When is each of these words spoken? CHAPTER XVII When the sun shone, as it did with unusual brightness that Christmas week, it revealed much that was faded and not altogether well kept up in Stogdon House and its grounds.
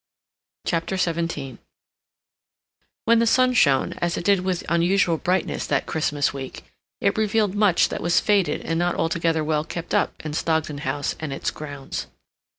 CHAPTER 0.65 0.97
XVII 0.97 1.59
When 3.05 3.19
the 3.19 3.27
sun 3.27 3.53
shone, 3.53 3.93
as 3.99 4.17
it 4.17 4.25
did 4.25 4.39
with 4.39 4.63
unusual 4.67 5.17
brightness 5.19 5.67
that 5.67 5.85
Christmas 5.85 6.33
week, 6.33 6.63
it 6.99 7.15
revealed 7.19 7.53
much 7.53 7.89
that 7.89 8.01
was 8.01 8.19
faded 8.19 8.61
and 8.61 8.79
not 8.79 8.95
altogether 8.95 9.43
well 9.43 9.63
kept 9.63 9.93
up 9.93 10.13
in 10.25 10.33
Stogdon 10.33 10.79
House 10.79 11.15
and 11.19 11.31
its 11.31 11.51
grounds. 11.51 12.07